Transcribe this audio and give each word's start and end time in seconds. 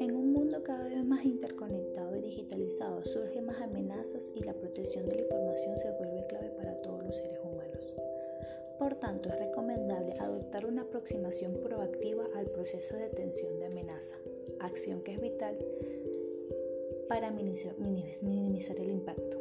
En 0.00 0.16
un 0.16 0.32
mundo 0.32 0.64
cada 0.64 0.88
vez 0.88 1.04
más 1.04 1.24
interconectado 1.24 2.16
y 2.16 2.22
digitalizado 2.22 3.04
surgen 3.04 3.46
más 3.46 3.60
amenazas 3.62 4.32
y 4.34 4.42
la 4.42 4.52
protección 4.54 5.08
de 5.08 5.14
la 5.14 5.22
información 5.22 5.78
se 5.78 5.92
vuelve 5.92 6.26
clave 6.26 6.50
para 6.50 6.74
todos 6.74 7.04
los 7.04 7.14
seres 7.14 7.38
humanos. 7.44 7.94
Por 8.80 8.96
tanto, 8.96 9.28
es 9.28 9.38
recomendable 9.38 10.14
adoptar 10.18 10.66
una 10.66 10.82
aproximación 10.82 11.60
proactiva 11.62 12.24
al 12.34 12.46
proceso 12.46 12.96
de 12.96 13.02
detención 13.02 13.60
de 13.60 13.66
amenaza, 13.66 14.16
acción 14.58 15.02
que 15.02 15.12
es 15.12 15.20
vital 15.20 15.56
para 17.08 17.30
minimizar 17.30 18.76
el 18.80 18.90
impacto. 18.90 19.40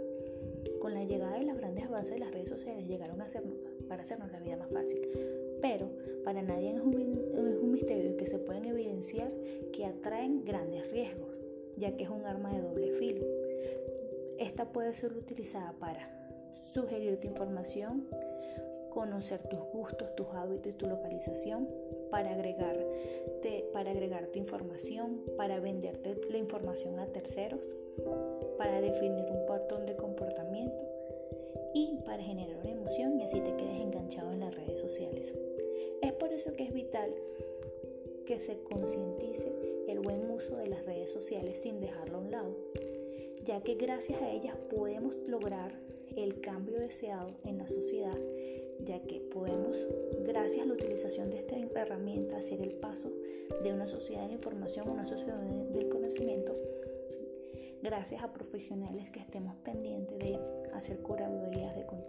Con 0.79 0.93
la 0.93 1.03
llegada 1.03 1.39
de 1.39 1.45
los 1.45 1.57
grandes 1.57 1.85
avances 1.85 2.13
de 2.13 2.19
las 2.19 2.31
redes 2.31 2.49
sociales 2.49 2.87
llegaron 2.87 3.19
a 3.21 3.25
hacernos, 3.25 3.55
para 3.87 4.03
hacernos 4.03 4.31
la 4.31 4.39
vida 4.39 4.57
más 4.57 4.69
fácil, 4.69 5.01
pero 5.61 5.89
para 6.23 6.41
nadie 6.41 6.75
es 6.75 6.81
un, 6.81 7.15
misterio 7.71 8.15
que 8.15 8.25
se 8.25 8.39
pueden 8.39 8.65
evidenciar 8.65 9.31
que 9.73 9.85
atraen 9.85 10.45
grandes 10.45 10.89
riesgos, 10.91 11.35
ya 11.75 11.97
que 11.97 12.05
es 12.05 12.09
un 12.09 12.25
arma 12.25 12.53
de 12.53 12.61
doble 12.61 12.91
filo. 12.93 13.25
Esta 14.39 14.71
puede 14.71 14.93
ser 14.93 15.11
utilizada 15.11 15.73
para 15.73 16.09
sugerirte 16.71 17.27
información, 17.27 18.07
conocer 18.91 19.41
tus 19.49 19.59
gustos, 19.73 20.15
tus 20.15 20.27
hábitos 20.27 20.71
y 20.71 20.75
tu 20.75 20.87
localización, 20.87 21.67
para 22.09 22.31
agregarte, 22.31 23.65
para 23.73 23.91
agregarte 23.91 24.39
información, 24.39 25.21
para 25.35 25.59
venderte 25.59 26.17
la 26.31 26.37
información 26.37 26.97
a 26.99 27.07
terceros, 27.07 27.59
para 28.57 28.79
definir 28.79 29.25
un 29.29 29.45
patrón 29.45 29.85
de 29.85 29.97
comportamiento 29.97 30.81
y 31.73 31.99
para 32.05 32.23
generar 32.23 32.54
y 32.97 33.21
así 33.23 33.41
te 33.41 33.55
quedes 33.55 33.81
enganchado 33.81 34.31
en 34.31 34.39
las 34.39 34.55
redes 34.55 34.79
sociales. 34.79 35.35
Es 36.01 36.13
por 36.13 36.31
eso 36.31 36.53
que 36.53 36.63
es 36.63 36.73
vital 36.73 37.13
que 38.25 38.39
se 38.39 38.59
concientice 38.59 39.51
el 39.87 39.99
buen 39.99 40.29
uso 40.31 40.55
de 40.55 40.67
las 40.67 40.85
redes 40.85 41.11
sociales 41.11 41.61
sin 41.61 41.79
dejarlo 41.81 42.17
a 42.17 42.21
un 42.21 42.31
lado, 42.31 42.55
ya 43.43 43.61
que 43.61 43.75
gracias 43.75 44.21
a 44.21 44.31
ellas 44.31 44.55
podemos 44.69 45.15
lograr 45.27 45.79
el 46.15 46.39
cambio 46.39 46.79
deseado 46.79 47.35
en 47.43 47.57
la 47.57 47.67
sociedad 47.67 48.17
ya 48.83 48.99
que 49.01 49.19
podemos, 49.19 49.77
gracias 50.25 50.63
a 50.63 50.65
la 50.65 50.73
utilización 50.73 51.29
de 51.29 51.39
esta 51.39 51.55
herramienta, 51.55 52.37
hacer 52.37 52.61
el 52.61 52.73
paso 52.73 53.11
de 53.63 53.73
una 53.73 53.87
sociedad 53.87 54.21
de 54.21 54.27
la 54.29 54.33
información 54.33 54.87
a 54.87 54.91
una 54.91 55.05
sociedad 55.05 55.39
del 55.39 55.89
conocimiento, 55.89 56.53
gracias 57.81 58.23
a 58.23 58.33
profesionales 58.33 59.09
que 59.11 59.19
estemos 59.19 59.55
pendientes 59.57 60.17
de 60.19 60.39
hacer 60.73 60.99
curadurías 60.99 61.75
de 61.75 61.85
contenido, 61.85 62.04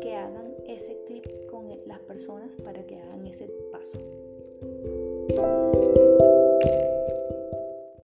que 0.00 0.14
hagan 0.14 0.54
ese 0.66 0.96
clip 1.06 1.26
con 1.50 1.68
las 1.86 2.00
personas 2.00 2.56
para 2.56 2.84
que 2.84 2.96
hagan 2.96 3.26
ese 3.26 3.48
paso. 3.72 3.98